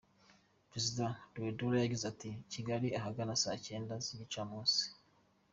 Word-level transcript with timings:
Perezida 0.69 1.05
Touadera 1.33 1.77
yageze 1.83 2.07
i 2.25 2.31
Kigali 2.53 2.87
ahagana 2.99 3.39
saa 3.41 3.61
cyenda 3.65 3.93
z’igicamunsi. 4.05 4.81